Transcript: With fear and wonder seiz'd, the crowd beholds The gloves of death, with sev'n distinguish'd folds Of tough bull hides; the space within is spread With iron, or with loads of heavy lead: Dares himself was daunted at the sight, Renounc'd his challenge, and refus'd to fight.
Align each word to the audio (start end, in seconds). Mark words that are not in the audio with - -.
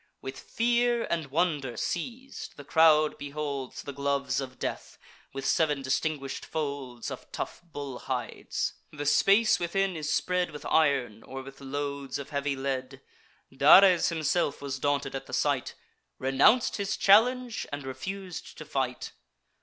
With 0.19 0.39
fear 0.39 1.03
and 1.11 1.27
wonder 1.27 1.73
seiz'd, 1.77 2.57
the 2.57 2.63
crowd 2.63 3.19
beholds 3.19 3.83
The 3.83 3.93
gloves 3.93 4.41
of 4.41 4.57
death, 4.57 4.97
with 5.31 5.45
sev'n 5.45 5.83
distinguish'd 5.83 6.43
folds 6.43 7.11
Of 7.11 7.31
tough 7.31 7.61
bull 7.63 7.99
hides; 7.99 8.73
the 8.91 9.05
space 9.05 9.59
within 9.59 9.95
is 9.95 10.11
spread 10.11 10.49
With 10.49 10.65
iron, 10.65 11.21
or 11.21 11.43
with 11.43 11.61
loads 11.61 12.17
of 12.17 12.31
heavy 12.31 12.55
lead: 12.55 13.01
Dares 13.55 14.09
himself 14.09 14.59
was 14.59 14.79
daunted 14.79 15.13
at 15.13 15.27
the 15.27 15.33
sight, 15.33 15.75
Renounc'd 16.19 16.77
his 16.77 16.97
challenge, 16.97 17.67
and 17.71 17.83
refus'd 17.83 18.57
to 18.57 18.65
fight. 18.65 19.11